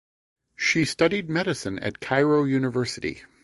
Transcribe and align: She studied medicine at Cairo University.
She 0.55 0.85
studied 0.85 1.29
medicine 1.29 1.77
at 1.77 1.99
Cairo 1.99 2.43
University. 2.45 3.21